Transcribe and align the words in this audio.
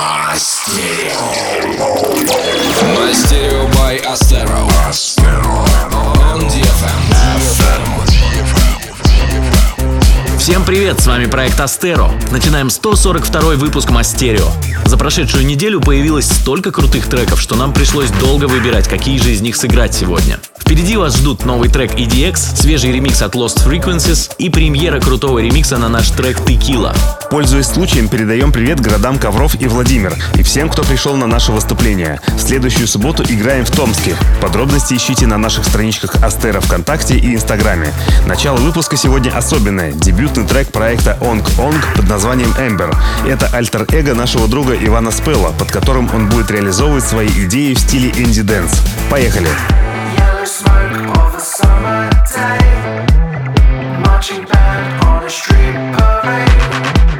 Мастерио. 0.00 1.20
On 6.32 6.40
DFM. 6.48 7.18
Всем 10.38 10.64
привет, 10.64 11.00
с 11.00 11.06
вами 11.06 11.26
проект 11.26 11.60
Астеро. 11.60 12.10
Начинаем 12.30 12.70
142 12.70 13.56
выпуск 13.56 13.90
Мастерио. 13.90 14.46
За 14.86 14.96
прошедшую 14.96 15.44
неделю 15.44 15.82
появилось 15.82 16.24
столько 16.24 16.72
крутых 16.72 17.06
треков, 17.06 17.38
что 17.38 17.54
нам 17.54 17.74
пришлось 17.74 18.10
долго 18.12 18.46
выбирать, 18.46 18.88
какие 18.88 19.18
же 19.18 19.32
из 19.32 19.42
них 19.42 19.54
сыграть 19.54 19.94
сегодня. 19.94 20.40
Впереди 20.58 20.96
вас 20.96 21.18
ждут 21.18 21.44
новый 21.44 21.68
трек 21.68 21.92
EDX, 21.92 22.56
свежий 22.56 22.90
ремикс 22.90 23.20
от 23.20 23.34
Lost 23.34 23.66
Frequencies 23.66 24.32
и 24.38 24.48
премьера 24.48 24.98
крутого 24.98 25.40
ремикса 25.40 25.76
на 25.76 25.90
наш 25.90 26.08
трек 26.08 26.38
Tequila. 26.38 26.96
Пользуясь 27.30 27.66
случаем, 27.66 28.08
передаем 28.08 28.50
привет 28.50 28.80
городам 28.80 29.16
Ковров 29.16 29.54
и 29.60 29.68
Владимир 29.68 30.12
и 30.34 30.42
всем, 30.42 30.68
кто 30.68 30.82
пришел 30.82 31.14
на 31.16 31.28
наше 31.28 31.52
выступление. 31.52 32.20
В 32.26 32.40
следующую 32.40 32.88
субботу 32.88 33.22
играем 33.22 33.64
в 33.64 33.70
Томске. 33.70 34.16
Подробности 34.42 34.94
ищите 34.94 35.28
на 35.28 35.38
наших 35.38 35.64
страничках 35.64 36.16
Astereo 36.24 36.58
ВКонтакте 36.60 37.16
и 37.16 37.36
Инстаграме. 37.36 37.92
Начало 38.26 38.56
выпуска 38.56 38.96
сегодня 38.96 39.30
особенное. 39.30 39.92
Дебютный 39.92 40.44
трек 40.44 40.72
проекта 40.72 41.16
Онг 41.20 41.48
Онг 41.56 41.80
под 41.94 42.08
названием 42.08 42.52
Эмбер. 42.58 42.92
Это 43.24 43.46
альтер-эго 43.46 44.14
нашего 44.14 44.48
друга 44.48 44.74
Ивана 44.74 45.12
Спелла, 45.12 45.52
под 45.56 45.70
которым 45.70 46.12
он 46.12 46.28
будет 46.28 46.50
реализовывать 46.50 47.04
свои 47.04 47.28
идеи 47.28 47.74
в 47.74 47.78
стиле 47.78 48.10
indie 48.10 48.38
dance. 48.38 48.72
Поехали! 49.08 49.48
Marching 54.02 54.44
band 54.44 55.04
on 55.04 55.24
a 55.24 55.30
street 55.30 55.74
parade. 55.96 57.19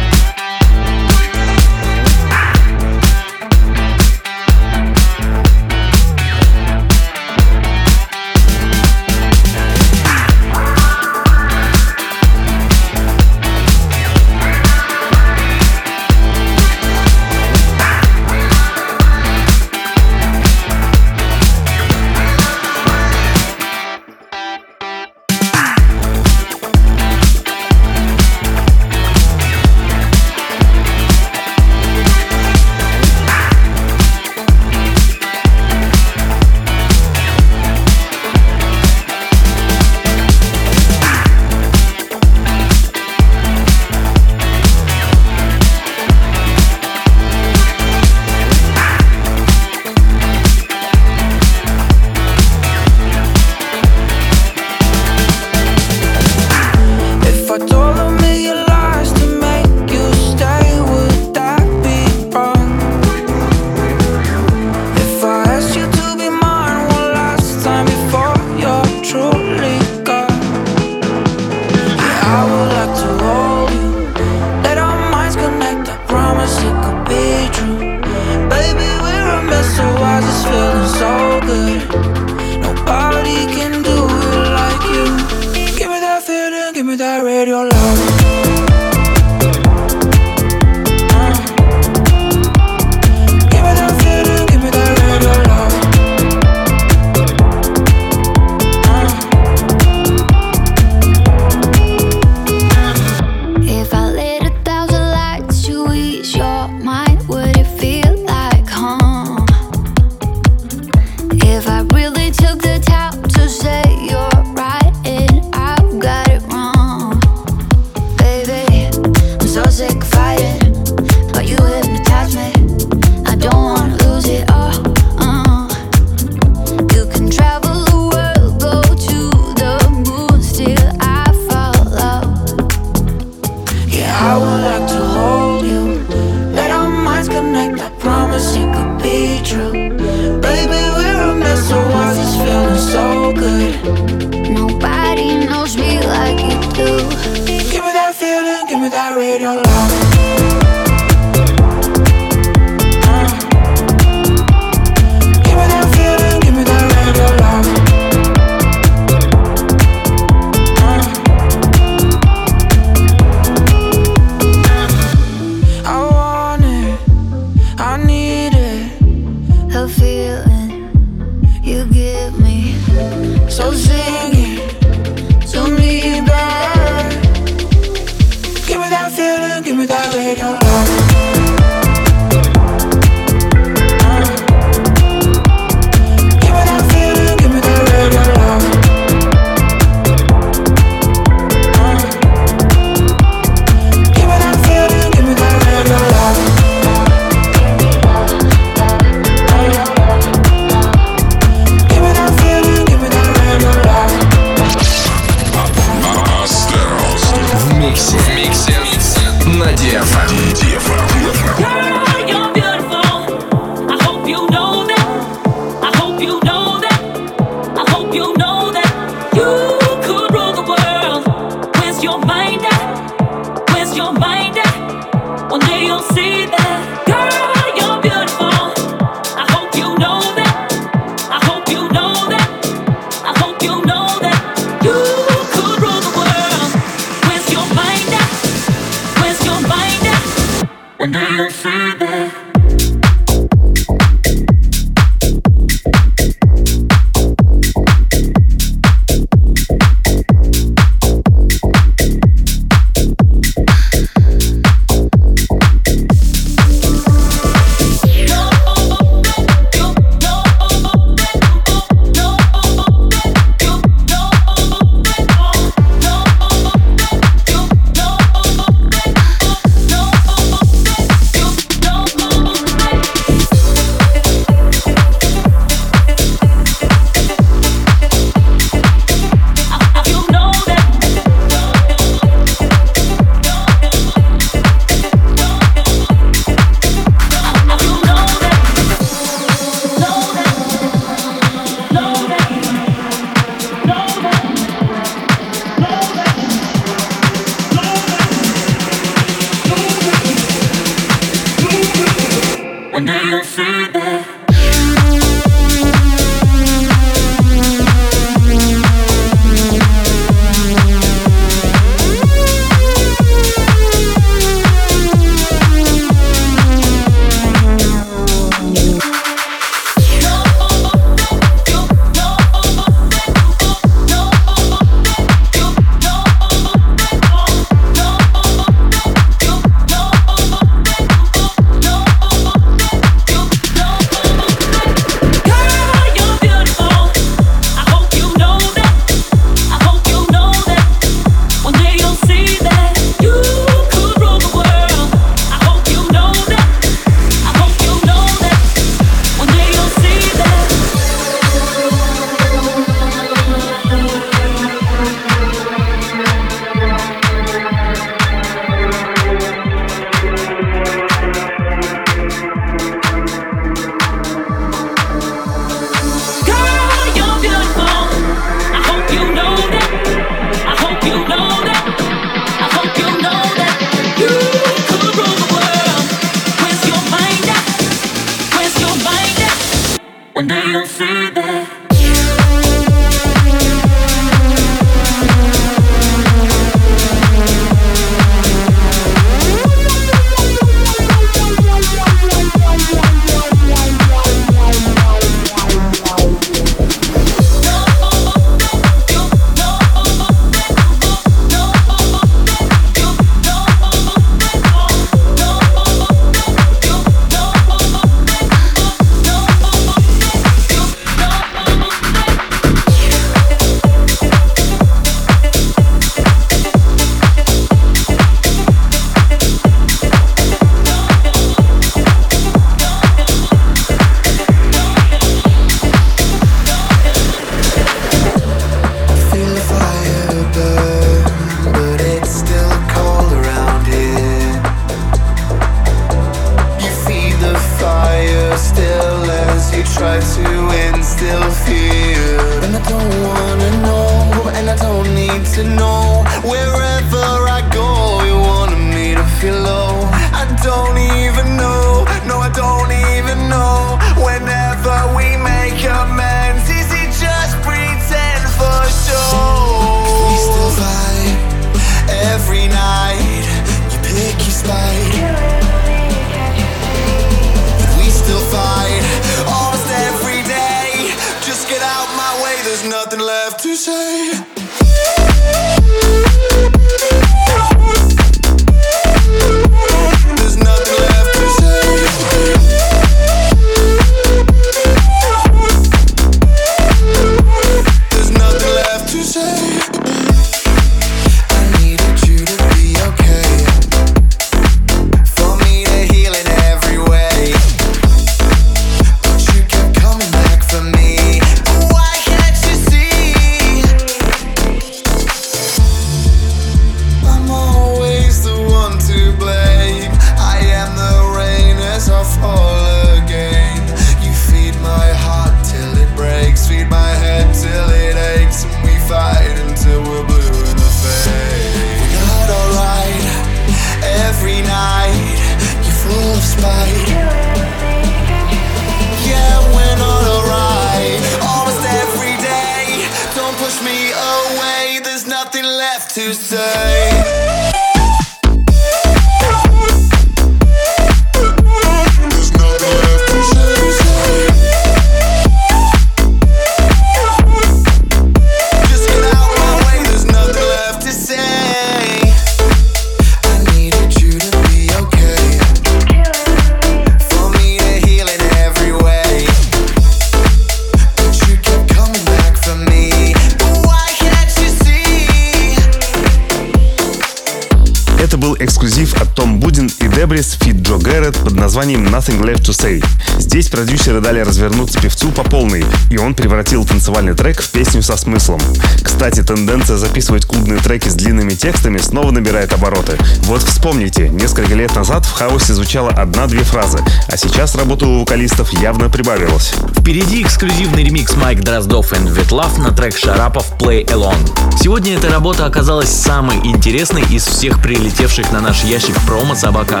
Nothing 572.28 572.42
Left 572.42 572.62
to 572.62 572.72
Say. 572.72 573.04
Здесь 573.38 573.68
продюсеры 573.68 574.20
дали 574.20 574.40
развернуться 574.40 575.00
певцу 575.00 575.30
по 575.30 575.44
полной, 575.44 575.84
и 576.10 576.18
он 576.18 576.34
превратил 576.34 576.84
танцевальный 576.84 577.34
трек 577.34 577.62
в 577.62 577.70
песню 577.70 578.02
со 578.02 578.18
смыслом. 578.18 578.60
Кстати, 579.02 579.42
тенденция 579.42 579.96
записывать 579.96 580.44
клубные 580.44 580.78
треки 580.78 581.08
с 581.08 581.14
длинными 581.14 581.54
текстами 581.54 581.96
снова 581.98 582.30
набирает 582.30 582.72
обороты. 582.74 583.16
Вот 583.44 583.62
вспомните, 583.62 584.28
несколько 584.28 584.74
лет 584.74 584.94
назад 584.94 585.24
в 585.24 585.32
хаосе 585.32 585.72
звучало 585.72 586.10
одна-две 586.10 586.64
фразы, 586.64 586.98
а 587.28 587.36
сейчас 587.38 587.74
работа 587.74 588.06
у 588.06 588.20
вокалистов 588.20 588.72
явно 588.74 589.08
прибавилась. 589.08 589.72
Впереди 590.08 590.42
эксклюзивный 590.42 591.04
ремикс 591.04 591.36
Майк 591.36 591.60
Дроздов 591.60 592.14
и 592.14 592.28
Ветлав 592.28 592.78
на 592.78 592.92
трек 592.92 593.14
Шарапов 593.14 593.70
«Play 593.78 594.06
Alone». 594.06 594.78
Сегодня 594.78 595.16
эта 595.16 595.28
работа 595.28 595.66
оказалась 595.66 596.08
самой 596.08 596.56
интересной 596.64 597.24
из 597.30 597.44
всех 597.44 597.82
прилетевших 597.82 598.50
на 598.50 598.62
наш 598.62 598.84
ящик 598.84 599.14
промо 599.26 599.54
собака 599.54 600.00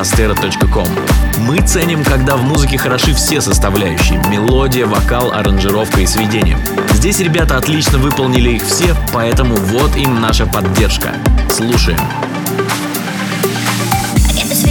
Мы 1.40 1.60
ценим, 1.60 2.04
когда 2.04 2.38
в 2.38 2.42
музыке 2.42 2.78
хороши 2.78 3.12
все 3.12 3.42
составляющие— 3.42 4.18
мелодия, 4.30 4.86
вокал, 4.86 5.30
аранжировка 5.30 6.00
и 6.00 6.06
сведение. 6.06 6.56
Здесь 6.94 7.20
ребята 7.20 7.58
отлично 7.58 7.98
выполнили 7.98 8.52
их 8.52 8.64
все, 8.64 8.96
поэтому 9.12 9.56
вот 9.56 9.94
им 9.94 10.22
наша 10.22 10.46
поддержка. 10.46 11.12
Слушаем. 11.50 12.00
I 14.26 14.32
get 14.32 14.48
this 14.48 14.64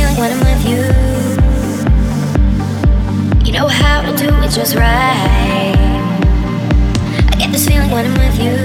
just 4.55 4.75
right. 4.75 5.75
I 7.31 7.35
get 7.37 7.51
this 7.51 7.67
feeling 7.67 7.91
when 7.91 8.05
I'm 8.05 8.13
with 8.13 8.39
you. 8.39 8.55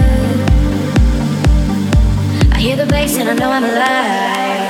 I 2.53 2.59
hear 2.61 2.77
the 2.77 2.87
bass 2.87 3.17
and 3.19 3.29
I 3.29 3.35
know 3.35 3.51
I'm 3.51 3.65
alive. 3.65 4.62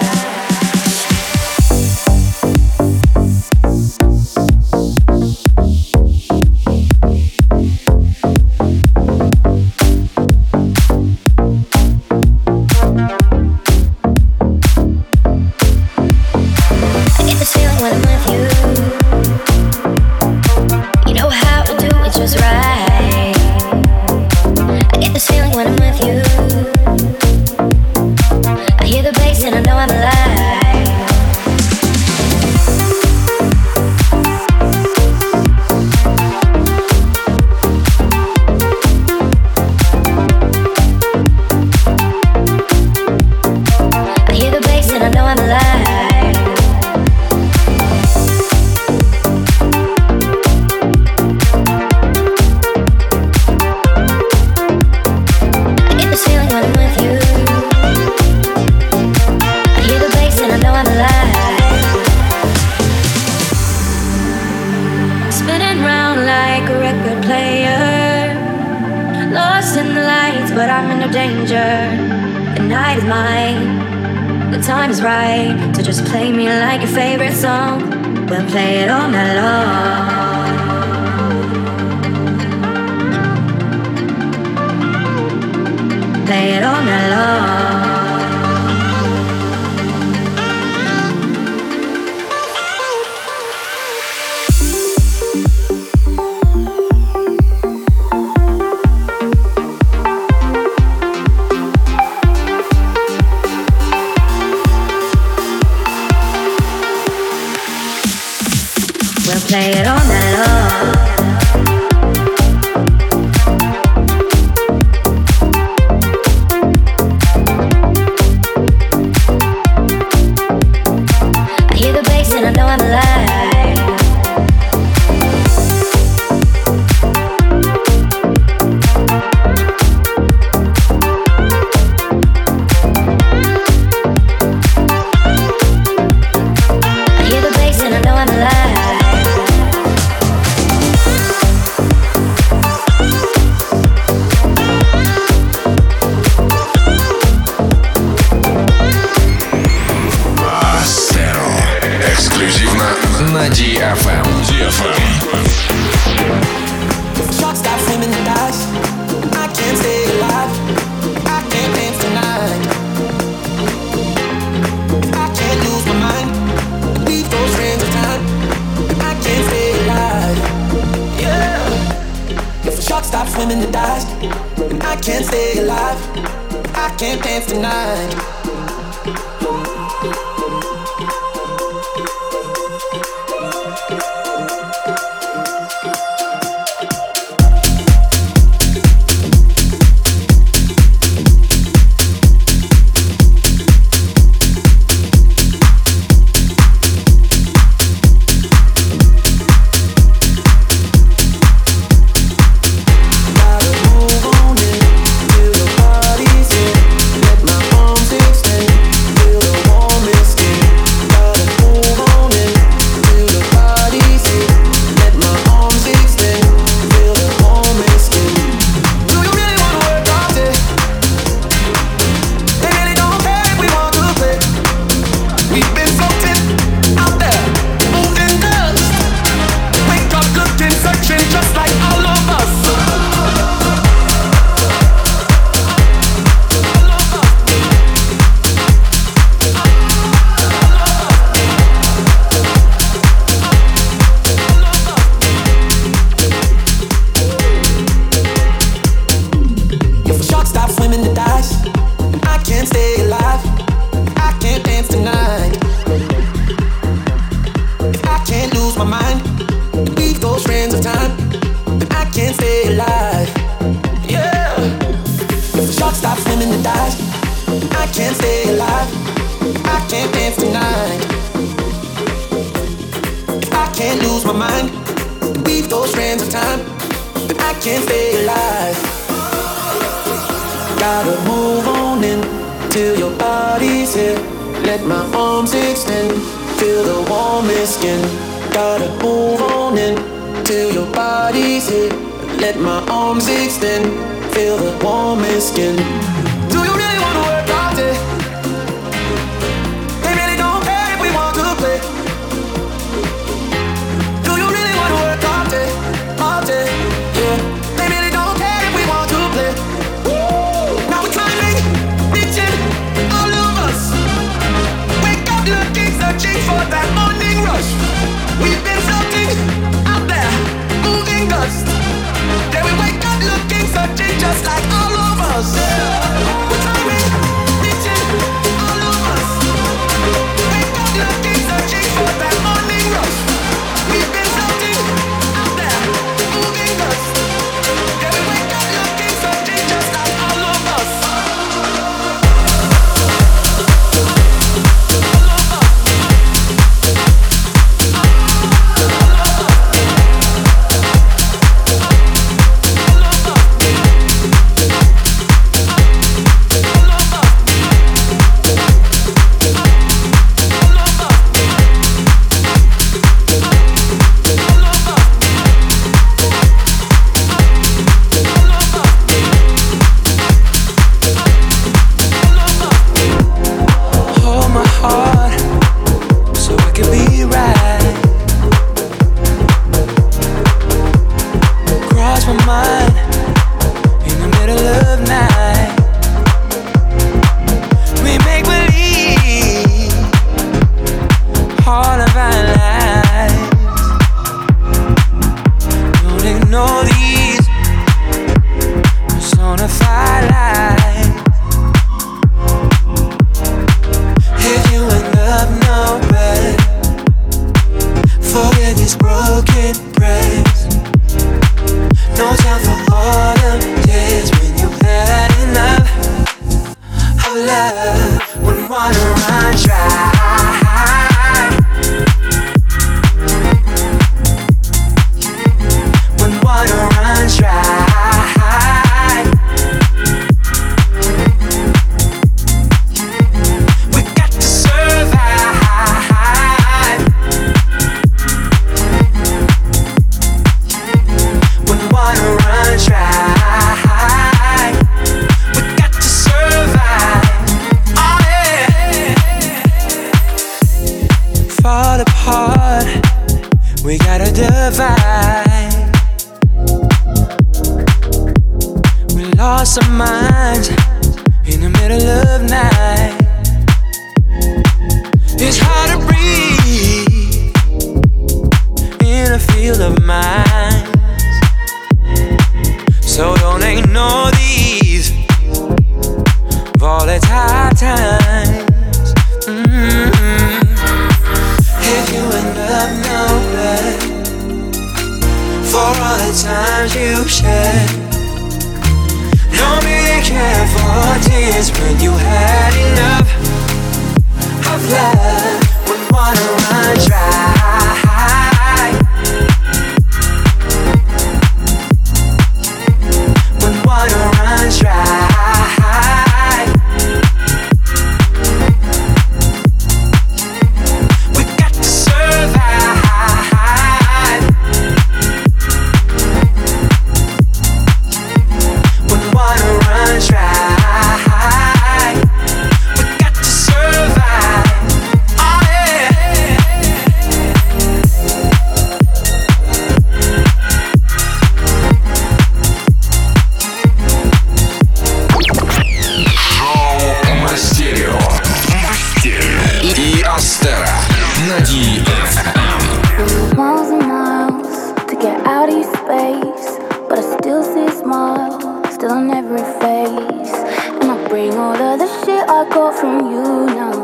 still 549.02 549.32
every 549.32 549.66
face. 549.82 550.54
And 551.02 551.10
I 551.10 551.28
bring 551.28 551.54
all 551.54 551.74
of 551.74 551.98
the 551.98 552.06
shit 552.20 552.44
I 552.48 552.62
got 552.70 552.94
from 552.94 553.32
you 553.32 553.66
now. 553.66 553.96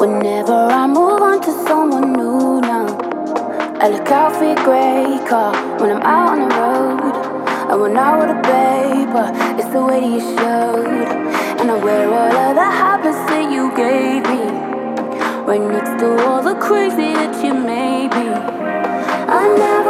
Whenever 0.00 0.52
I 0.52 0.88
move 0.88 1.22
on 1.22 1.40
to 1.42 1.52
someone 1.68 2.12
new 2.14 2.60
now, 2.60 2.88
I 3.78 3.86
look 3.88 4.10
out 4.10 4.34
for 4.34 4.46
your 4.50 4.56
grey 4.66 5.20
car 5.28 5.54
when 5.78 5.92
I'm 5.92 6.02
out 6.02 6.28
on 6.32 6.38
the 6.42 6.50
road. 6.58 7.14
And 7.70 7.80
when 7.80 7.96
I 7.96 8.10
with 8.18 8.36
a 8.36 8.40
paper, 8.50 9.26
it's 9.60 9.72
the 9.72 9.80
way 9.80 10.00
that 10.00 10.10
you 10.14 10.22
showed. 10.38 11.06
And 11.60 11.70
I 11.70 11.76
wear 11.84 12.08
all 12.08 12.36
of 12.48 12.56
the 12.56 12.68
habits 12.82 13.22
that 13.30 13.46
you 13.54 13.70
gave 13.76 14.22
me. 14.32 14.42
Right 15.46 15.62
next 15.70 16.00
to 16.00 16.26
all 16.26 16.42
the 16.42 16.56
crazy 16.56 17.14
that 17.14 17.44
you 17.44 17.54
made 17.54 18.10
me. 18.18 18.26
I 19.38 19.56
never. 19.56 19.89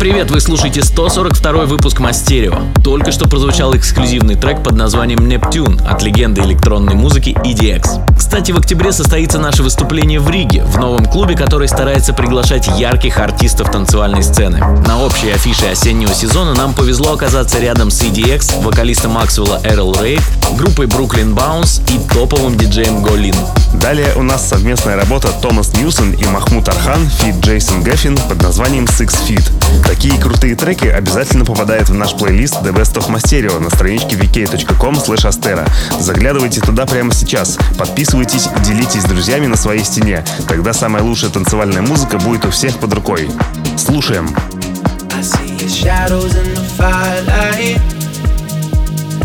привет, 0.00 0.30
вы 0.30 0.40
слушаете 0.40 0.82
142 0.82 1.66
выпуск 1.66 2.00
ASTEREO. 2.00 2.54
Только 2.82 3.12
что 3.12 3.28
прозвучал 3.28 3.76
эксклюзивный 3.76 4.34
трек 4.34 4.62
под 4.62 4.72
названием 4.72 5.28
Нептун 5.28 5.78
от 5.86 6.02
легенды 6.02 6.40
электронной 6.40 6.94
музыки 6.94 7.36
EDX. 7.44 8.16
Кстати, 8.16 8.52
в 8.52 8.58
октябре 8.58 8.92
состоится 8.92 9.38
наше 9.38 9.62
выступление 9.62 10.18
в 10.18 10.30
Риге, 10.30 10.64
в 10.64 10.78
новом 10.78 11.04
клубе, 11.04 11.36
который 11.36 11.68
старается 11.68 12.14
приглашать 12.14 12.66
ярких 12.78 13.18
артистов 13.18 13.70
танцевальной 13.70 14.22
сцены. 14.22 14.58
На 14.86 15.02
общей 15.02 15.32
афише 15.32 15.66
осеннего 15.66 16.14
сезона 16.14 16.54
нам 16.54 16.72
повезло 16.72 17.12
оказаться 17.12 17.58
рядом 17.58 17.90
с 17.90 18.00
EDX, 18.00 18.62
вокалистом 18.62 19.10
Максвелла 19.10 19.60
Эрл 19.64 19.94
Рейд, 20.00 20.22
группой 20.56 20.86
Brooklyn 20.86 21.34
Bounce 21.34 21.82
и 21.94 21.98
топовым 22.14 22.56
диджеем 22.56 23.02
Голин. 23.02 23.36
Далее 23.74 24.12
у 24.16 24.22
нас 24.22 24.48
совместная 24.48 24.96
работа 24.96 25.28
Thomas 25.40 25.72
Newson 25.74 26.12
и 26.12 26.24
Mahmut 26.24 26.68
Orhan 26.68 27.08
feat 27.08 27.36
Джейсон 27.36 27.82
Геффин 27.84 28.16
под 28.16 28.42
названием 28.42 28.84
Six 28.84 29.14
Feet. 29.26 29.50
Такие 29.86 30.20
крутые 30.20 30.56
треки 30.56 30.86
обязательно 30.86 31.44
попадают 31.44 31.88
в 31.88 31.94
наш 31.94 32.14
плейлист 32.14 32.56
The 32.62 32.72
Best 32.74 32.94
of 32.94 33.08
Masterio 33.08 33.58
на 33.60 33.70
страничке 33.70 34.16
vk.com 34.16 34.96
astera. 34.96 35.68
Заглядывайте 36.00 36.60
туда 36.60 36.84
прямо 36.84 37.14
сейчас, 37.14 37.58
подписывайтесь 37.78 38.46
и 38.46 38.60
делитесь 38.64 39.02
с 39.02 39.04
друзьями 39.04 39.46
на 39.46 39.56
своей 39.56 39.84
стене. 39.84 40.24
Тогда 40.48 40.72
самая 40.72 41.02
лучшая 41.02 41.30
танцевальная 41.30 41.82
музыка 41.82 42.18
будет 42.18 42.44
у 42.44 42.50
всех 42.50 42.76
под 42.78 42.92
рукой. 42.92 43.30
Слушаем. 43.76 44.34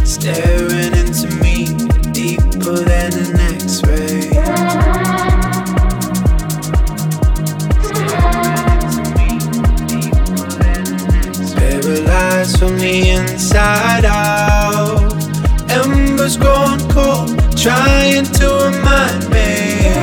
Staring 0.05 0.93
into 0.93 1.27
me 1.41 1.65
deeper 2.13 2.77
than 2.77 3.11
an 3.13 3.34
Paralyzed 12.35 12.59
from 12.59 12.77
the 12.79 13.09
inside 13.11 14.03
out, 14.03 15.13
embers 15.71 16.35
growing 16.35 16.81
cold, 16.89 17.29
trying 17.55 18.25
to 18.25 18.47
remind 18.67 19.29
me 19.29 19.93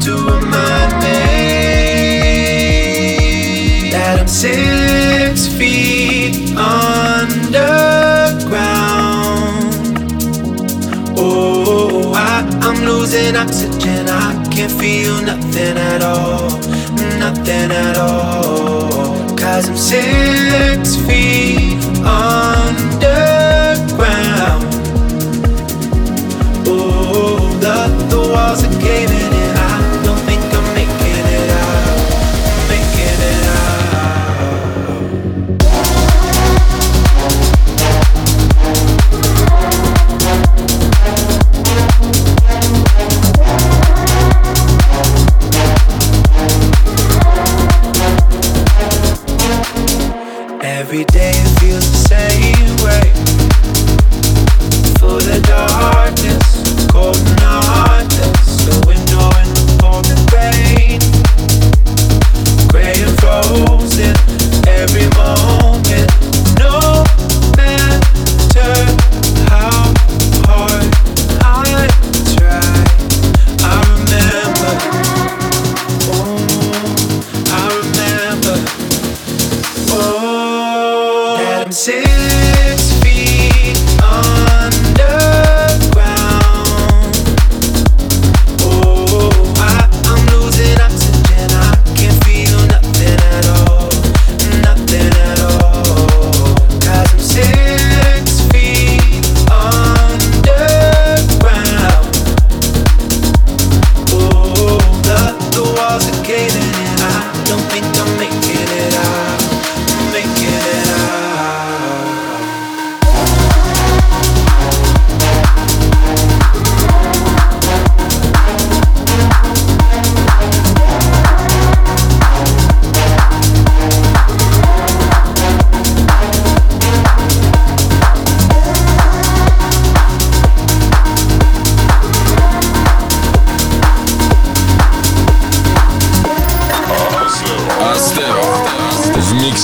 to 0.00 0.12
remind 0.32 0.92
me 1.04 1.20
that 3.90 4.16
I'm 4.18 4.28
six 4.28 5.46
feet 5.46 6.56
underground. 6.56 7.68
Oh, 11.18 12.14
I, 12.16 12.48
I'm 12.62 12.82
losing 12.86 13.36
oxygen. 13.36 14.08
I 14.08 14.42
can't 14.50 14.72
feel 14.72 15.20
nothing 15.20 15.76
at 15.76 16.00
all, 16.00 16.48
nothing 17.18 17.70
at 17.70 17.98
all. 17.98 18.63
Cause 19.64 19.70
I'm 19.70 19.76
six 19.78 20.93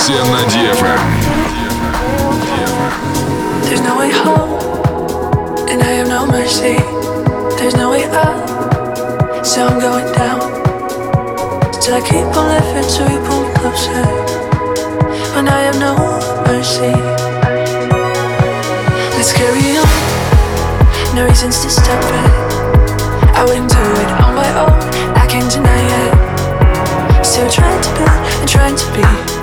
миксе 0.00 0.12
на 0.12 0.40
DFM. 0.50 1.00
There's 3.64 3.82
no 3.82 3.98
way 3.98 4.10
home, 4.10 4.58
and 5.68 5.82
I 5.82 5.92
have 5.98 6.08
no 6.08 6.26
mercy. 6.26 6.76
There's 7.58 7.76
no 7.76 7.90
way 7.90 8.04
up, 8.04 9.44
so 9.44 9.66
I'm 9.66 9.78
going 9.78 10.08
down. 10.14 10.40
Still, 11.72 11.96
I 11.96 12.00
keep 12.00 12.36
on 12.36 12.46
living 12.54 12.88
till 12.94 13.08
you 13.10 13.20
pull 13.26 13.42
me 13.44 13.52
closer. 13.60 14.04
When 15.34 15.46
I 15.48 15.60
have 15.66 15.78
no 15.78 15.94
mercy, 16.46 16.94
let's 19.16 19.32
carry 19.32 19.76
on. 19.82 19.88
No 21.14 21.26
reasons 21.26 21.60
to 21.62 21.70
stop 21.70 22.02
it. 22.18 22.30
I 23.38 23.44
wouldn't 23.44 23.70
do 23.70 23.84
it 24.02 24.10
on 24.24 24.34
my 24.34 24.50
own. 24.62 24.78
I 25.22 25.26
can't 25.28 25.50
deny 25.52 25.82
it. 26.02 27.24
Still 27.24 27.50
trying 27.50 27.82
to 27.82 27.90
build 27.96 28.22
and 28.40 28.48
trying 28.48 28.76
to 28.76 28.86
be. 28.94 29.39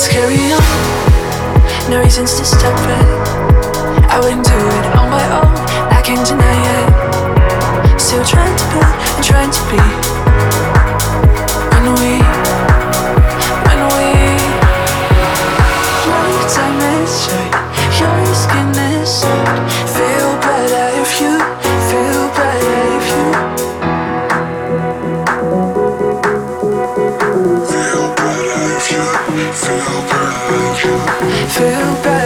Let's 0.00 0.12
carry 0.14 0.38
on. 0.54 1.90
No 1.90 2.00
reasons 2.00 2.34
to 2.38 2.44
stop 2.46 2.72
it. 2.88 4.08
I 4.08 4.18
wouldn't 4.18 4.46
do 4.46 4.56
it 4.56 4.96
on 4.96 5.10
my 5.10 5.22
own. 5.36 5.54
I 5.92 6.00
can't 6.00 6.26
deny 6.26 6.56
it. 7.92 8.00
Still 8.00 8.24
trying 8.24 8.56
to 8.56 8.64
be, 8.72 8.80
and 8.80 9.22
trying 9.22 9.50
to 9.50 9.60
be. 9.68 10.79
feel 31.60 32.02
better 32.02 32.19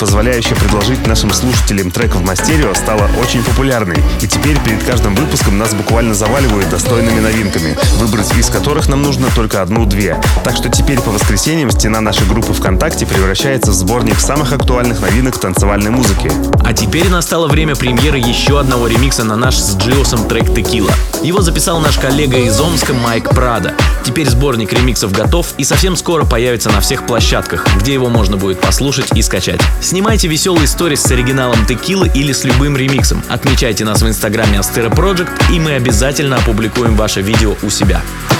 позволяющая 0.00 0.56
предложить 0.56 1.06
нашим 1.06 1.30
слушателям 1.30 1.90
трек 1.90 2.14
в 2.14 2.24
Мастерио, 2.24 2.72
стала 2.74 3.06
очень 3.20 3.44
популярной. 3.44 3.98
И 4.22 4.26
теперь 4.26 4.58
перед 4.64 4.82
каждым 4.82 5.14
выпуском 5.14 5.58
нас 5.58 5.74
буквально 5.74 6.14
заваливают 6.14 6.70
достойными 6.70 7.20
новинками, 7.20 7.76
выбрать 8.00 8.30
из 8.38 8.48
которых 8.48 8.88
нам 8.88 9.02
нужно 9.02 9.28
только 9.34 9.60
одну-две. 9.60 10.18
Так 10.42 10.56
что 10.56 10.70
теперь 10.70 10.98
по 11.00 11.10
воскресеньям 11.10 11.70
стена 11.70 12.00
нашей 12.00 12.26
группы 12.26 12.54
ВКонтакте 12.54 13.04
превращается 13.04 13.70
в 13.70 13.74
сборник 13.74 14.18
самых 14.18 14.52
актуальных 14.52 15.00
новинок 15.00 15.38
танцевальной 15.38 15.90
музыки. 15.90 16.30
А 16.64 16.72
теперь 16.72 17.08
настало 17.08 17.48
время 17.48 17.76
премьеры 17.76 18.18
еще 18.18 18.58
одного 18.58 18.86
ремикса 18.86 19.24
на 19.24 19.36
наш 19.36 19.56
с 19.56 19.76
Джиосом 19.76 20.28
трек 20.28 20.54
«Текила». 20.54 20.90
Его 21.22 21.42
записал 21.42 21.80
наш 21.80 21.98
коллега 21.98 22.38
из 22.38 22.58
Омска 22.58 22.94
Майк 22.94 23.28
Прада. 23.30 23.74
Теперь 24.04 24.28
сборник 24.28 24.72
ремиксов 24.72 25.12
готов 25.12 25.54
и 25.58 25.64
совсем 25.64 25.96
скоро 25.96 26.24
появится 26.24 26.70
на 26.70 26.80
всех 26.80 27.06
площадках, 27.06 27.66
где 27.78 27.92
его 27.92 28.08
можно 28.08 28.36
будет 28.36 28.60
послушать 28.60 29.12
и 29.14 29.22
скачать. 29.22 29.60
Снимайте 29.82 30.28
веселые 30.28 30.66
сторис 30.66 31.02
с 31.02 31.10
оригиналом 31.10 31.66
Текилы 31.66 32.10
или 32.14 32.32
с 32.32 32.44
любым 32.44 32.76
ремиксом. 32.76 33.22
Отмечайте 33.28 33.84
нас 33.84 34.00
в 34.02 34.08
инстаграме 34.08 34.58
Astero 34.58 34.90
Project 34.94 35.30
и 35.52 35.58
мы 35.58 35.72
обязательно 35.72 36.36
опубликуем 36.36 36.96
ваше 36.96 37.20
видео 37.20 37.54
у 37.62 37.70
себя. 37.70 37.89
Yeah. 37.90 38.39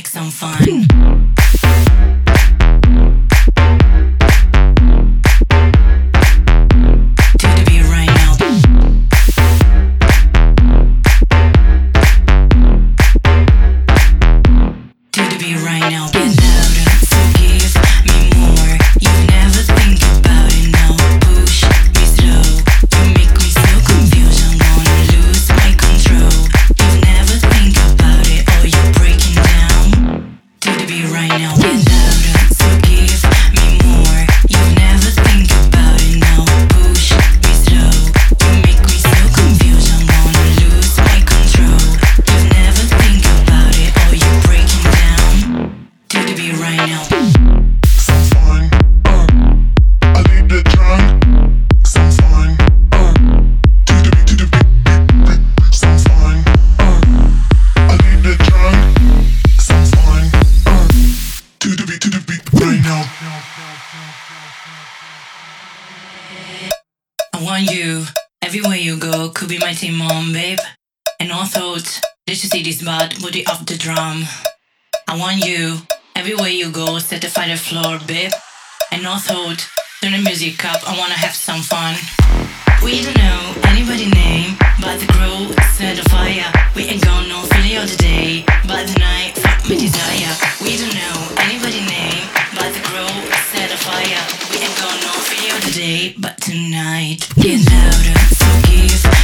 make 0.00 0.06
some 0.06 0.30
fun. 0.30 0.49
have 81.30 81.36
some 81.36 81.62
fun. 81.62 81.94
We 82.82 83.02
don't 83.02 83.16
know 83.18 83.54
anybody 83.70 84.10
name, 84.10 84.56
but 84.82 84.98
the 84.98 85.06
crew 85.14 85.52
set 85.78 85.94
a 85.98 86.04
fire. 86.10 86.50
We 86.74 86.82
ain't 86.90 87.04
got 87.04 87.28
no 87.28 87.42
feeling 87.54 87.76
of 87.76 87.90
the 87.90 87.96
day, 87.96 88.44
but 88.66 88.88
the 88.88 88.98
night 88.98 89.38
fuck 89.38 89.62
me 89.68 89.78
desire. 89.78 90.34
We 90.60 90.76
don't 90.76 90.94
know 90.94 91.18
anybody 91.46 91.86
name, 91.86 92.26
but 92.58 92.74
the 92.74 92.82
crew 92.82 93.14
set 93.52 93.70
a 93.70 93.78
fire. 93.78 94.22
We 94.50 94.56
ain't 94.58 94.76
got 94.82 94.96
no 95.06 95.12
feeling 95.30 95.56
of 95.56 95.62
the 95.66 95.74
day, 95.78 96.14
but 96.18 96.36
tonight. 96.40 97.28
You 97.36 97.58
know 97.62 97.90
the 98.06 98.14
fuck 98.34 99.19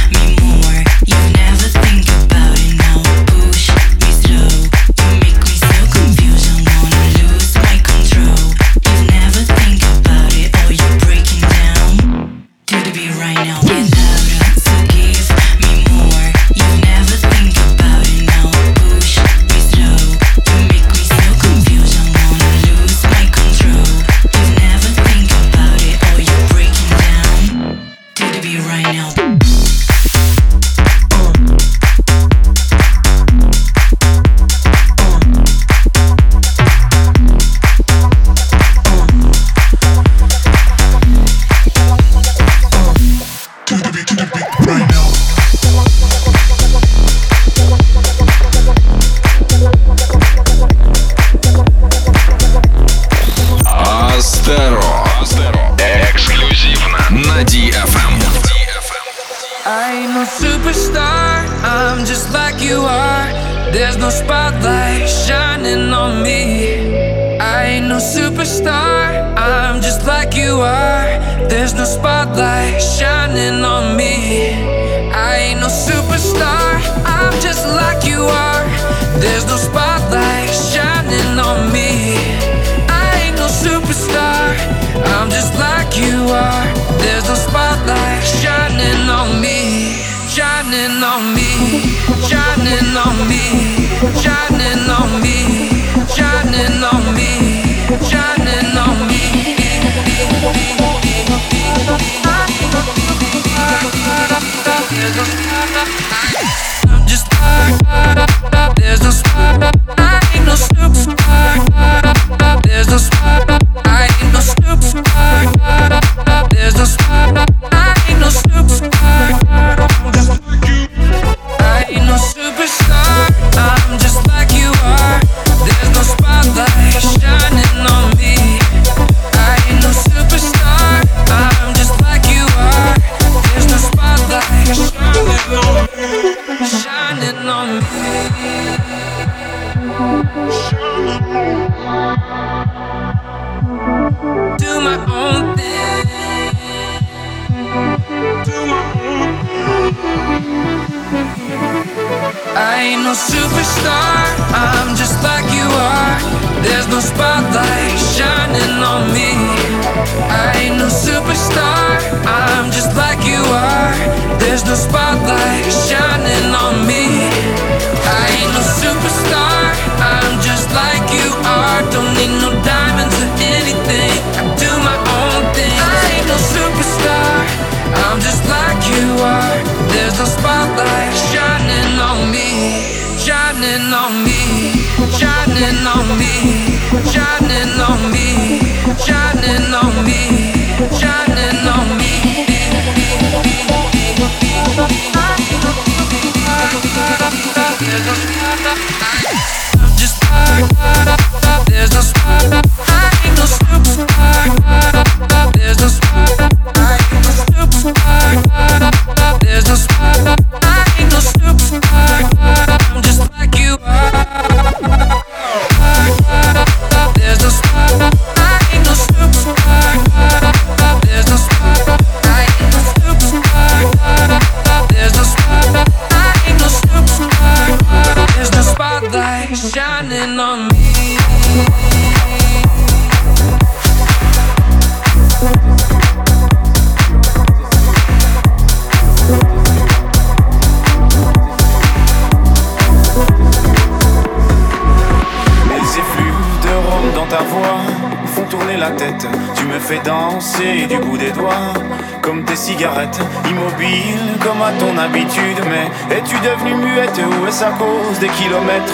devenue 256.47 256.75
muette, 256.75 257.19
où 257.19 257.47
est-ce 257.47 257.63
à 257.63 257.71
cause 257.71 258.19
des 258.19 258.29
kilomètres 258.29 258.93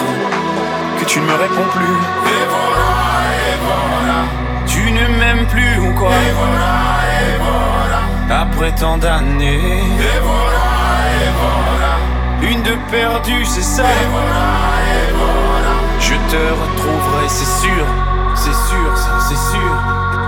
que 0.98 1.04
tu 1.04 1.20
ne 1.20 1.26
me 1.26 1.34
réponds 1.34 1.68
plus? 1.72 1.98
Et 2.34 2.44
voilà, 2.54 2.88
et. 3.38 3.54
Tu 4.66 4.90
ne 4.90 5.06
m'aimes 5.18 5.46
plus 5.46 5.78
ou 5.78 5.92
quoi? 5.94 6.10
Et 6.10 6.32
voilà. 6.32 6.72
Après 8.42 8.72
tant 8.72 8.96
d'années 8.98 9.84
Et 10.00 10.18
voilà, 10.22 10.64
et. 12.42 12.46
Une 12.50 12.62
de 12.62 12.74
perdue, 12.90 13.44
c'est 13.44 13.62
ça 13.62 13.84
Je 16.00 16.14
te 16.32 16.42
retrouverai, 16.62 17.28
c'est 17.28 17.52
sûr, 17.62 17.84
c'est 18.34 18.56
sûr, 18.68 18.96
ça, 18.96 19.12
c'est 19.28 19.42
sûr, 19.52 19.74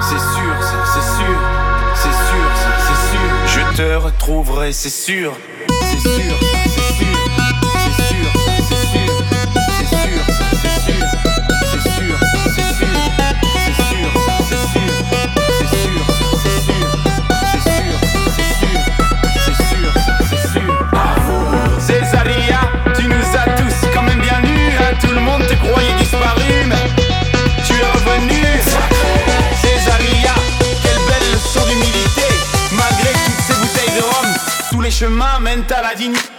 c'est 0.00 0.22
sûr, 0.34 0.54
ça, 0.60 0.78
c'est 0.94 1.08
sûr, 1.16 1.38
c'est 1.94 2.16
sûr, 2.28 2.48
ça, 2.62 2.70
c'est 2.86 3.00
sûr. 3.10 3.28
Je 3.46 3.62
te 3.76 3.88
retrouverai, 3.96 4.70
c'est 4.72 4.90
sûr 4.90 5.32
c'est 5.98 6.08
sûr, 6.08 6.36
c'est 6.64 6.92
sûr, 6.94 7.16
c'est 7.84 7.96
sûr, 8.02 8.28
c'est 8.68 8.84
sûr, 8.86 9.10
c'est 9.12 9.96
sûr, 9.96 10.22
c'est 10.22 10.76
sûr, 10.76 11.00
c'est 11.00 11.82
sûr, 11.90 12.16
c'est 12.16 12.16
sûr, 12.16 12.18
c'est 12.54 12.70
sûr, 12.76 12.92
c'est 13.56 14.62
sûr, 14.66 14.90
c'est 15.16 15.76
sûr, 15.76 16.02
c'est 16.02 16.56
sûr, 16.56 16.56
c'est 16.56 16.60
sûr, 16.60 17.98
c'est 18.36 18.52
sûr, 18.52 18.74
c'est 19.38 19.64
sûr, 19.68 19.92
c'est 20.28 20.44
sûr. 20.52 20.72
Tu 22.94 23.04
nous 23.08 23.28
as 23.36 23.48
tous 23.56 23.76
quand 23.94 24.02
même 24.02 24.20
bien 24.20 24.40
nus, 24.42 24.72
tout 25.00 25.12
le 25.12 25.20
monde 25.20 25.42
te 25.46 25.54
croyait 25.54 25.94
disparu, 25.98 26.64
mais 26.66 26.86
tu 27.64 27.74
es 27.74 27.84
revenu. 27.84 28.55
mes 34.86 34.92
chemins 34.92 35.40
mènent 35.40 35.64
à 35.76 35.82
la 35.82 35.94
dignité. 35.96 36.35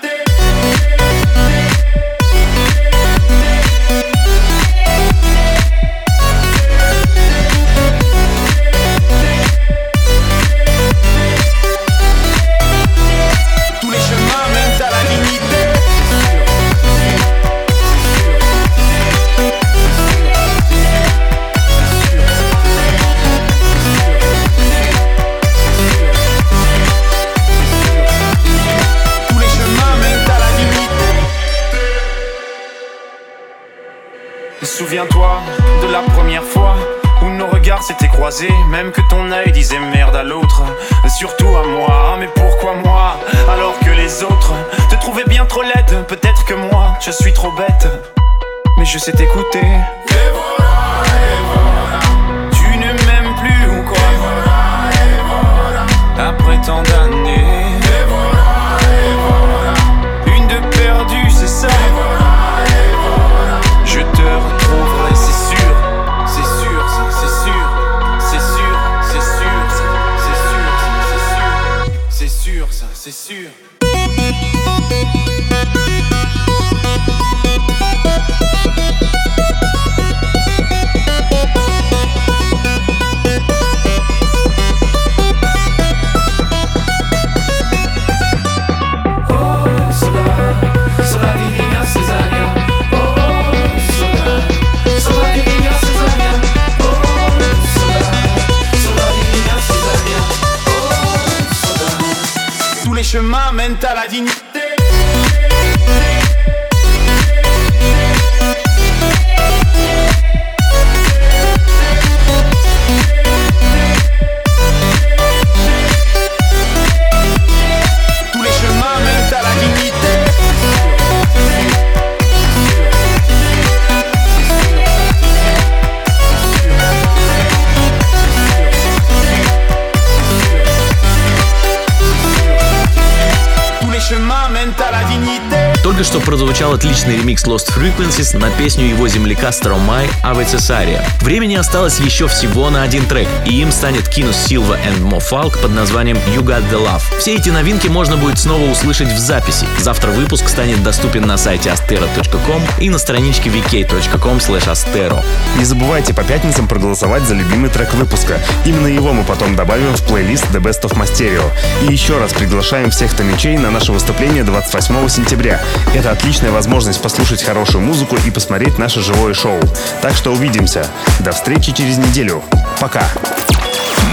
Прозвучал 136.57 136.73
отличный 136.73 137.17
ремикс 137.17 137.43
Lost 137.43 137.71
Frequencies 137.71 138.35
на 138.35 138.49
песню 138.49 138.85
его 138.85 139.07
земляка 139.07 139.51
Старомай 139.51 140.09
Ave 140.23 140.43
Cesaria. 140.43 141.03
Времени 141.21 141.53
осталось 141.53 141.99
еще 141.99 142.27
всего 142.27 142.71
на 142.71 142.81
один 142.81 143.05
трек, 143.05 143.27
и 143.45 143.61
им 143.61 143.71
станет 143.71 144.09
Кинус 144.09 144.35
Силва 144.37 144.75
and 144.79 144.99
Mo 145.01 145.19
Falk 145.19 145.61
под 145.61 145.71
названием 145.73 146.17
You 146.35 146.41
Got 146.41 146.67
The 146.71 146.83
Love. 146.83 147.03
Все 147.19 147.35
эти 147.35 147.49
новинки 147.49 147.89
можно 147.89 148.17
будет 148.17 148.39
снова 148.39 148.63
услышать 148.71 149.09
в 149.09 149.19
записи. 149.19 149.67
Завтра 149.77 150.09
выпуск 150.09 150.49
станет 150.49 150.81
доступен 150.81 151.27
на 151.27 151.37
сайте 151.37 151.69
astero.com 151.69 152.63
и 152.79 152.89
на 152.89 152.97
страничке 152.97 153.51
vk.com 153.51 154.37
astero. 154.37 155.23
Не 155.59 155.63
забывайте 155.63 156.15
по 156.15 156.23
пятницам 156.23 156.67
проголосовать 156.67 157.21
за 157.23 157.35
любимый 157.35 157.69
трек 157.69 157.93
выпуска. 157.93 158.39
Именно 158.65 158.87
его 158.87 159.13
мы 159.13 159.23
потом 159.25 159.55
добавим 159.55 159.95
в 159.95 160.01
плейлист 160.07 160.45
The 160.45 160.59
Best 160.59 160.81
of 160.81 160.97
My 160.97 161.05
Stereo. 161.05 161.51
И 161.87 161.91
еще 161.91 162.17
раз 162.17 162.33
приглашаем 162.33 162.89
всех 162.89 163.13
томичей 163.13 163.57
на 163.57 163.69
наше 163.69 163.91
выступление 163.91 164.43
28 164.43 165.07
сентября. 165.09 165.61
Это 165.93 166.09
отличная 166.09 166.46
прекрасная 166.47 166.51
возможность 166.51 167.01
послушать 167.01 167.43
хорошую 167.43 167.83
музыку 167.83 168.17
и 168.25 168.31
посмотреть 168.31 168.77
наше 168.77 169.01
живое 169.01 169.33
шоу. 169.33 169.59
Так 170.01 170.15
что 170.15 170.31
увидимся. 170.31 170.85
До 171.19 171.31
встречи 171.31 171.73
через 171.73 171.97
неделю. 171.97 172.41
Пока. 172.79 173.03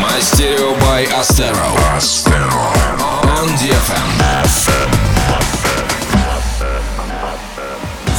Мастерио 0.01 0.75
by 0.81 1.07
Astero. 1.21 1.69
Astero. 1.97 2.63
On 3.39 3.49
DFM. 3.59 4.05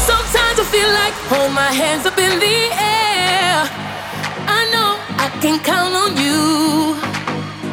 Sometimes 0.08 0.60
I 0.60 0.66
feel 0.72 0.90
like 1.02 1.16
hold 1.30 1.52
my 1.52 1.72
hands 1.74 2.06
up 2.06 2.18
in 2.18 2.40
the 2.40 2.58
air. 2.72 3.68
I 4.48 4.62
know 4.72 4.98
I 5.20 5.30
can 5.42 5.60
count 5.60 5.94
on 5.94 6.16
you. 6.18 6.96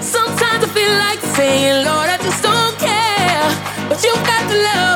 Sometimes 0.01 0.65
I 0.65 0.69
feel 0.75 0.95
like 1.07 1.21
saying, 1.37 1.85
Lord, 1.85 2.09
I 2.09 2.19
just 2.19 2.43
don't 2.43 2.77
care. 2.79 3.47
But 3.89 4.03
you 4.03 4.13
got 4.27 4.49
the 4.49 4.57
love. 4.57 4.92